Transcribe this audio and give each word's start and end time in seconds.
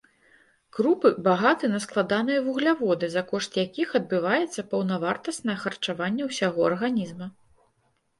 Крупы 0.75 1.09
багаты 1.25 1.65
на 1.73 1.79
складаныя 1.83 2.39
вугляводы, 2.45 3.09
за 3.15 3.23
кошт 3.31 3.59
якіх 3.65 3.87
адбываецца 3.99 4.65
паўнавартаснае 4.71 5.57
харчаванне 5.67 6.23
ўсяго 6.31 6.59
арганізма. 6.71 7.27